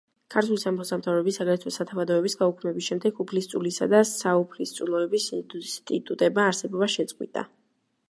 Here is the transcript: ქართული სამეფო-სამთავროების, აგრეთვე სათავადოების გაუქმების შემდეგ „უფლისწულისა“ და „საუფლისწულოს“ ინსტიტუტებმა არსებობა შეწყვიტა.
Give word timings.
ქართული 0.35 0.55
სამეფო-სამთავროების, 0.61 1.37
აგრეთვე 1.45 1.73
სათავადოების 1.75 2.37
გაუქმების 2.41 2.89
შემდეგ 2.93 3.21
„უფლისწულისა“ 3.27 3.91
და 3.95 4.03
„საუფლისწულოს“ 4.15 5.31
ინსტიტუტებმა 5.43 6.51
არსებობა 6.51 6.95
შეწყვიტა. 6.99 7.51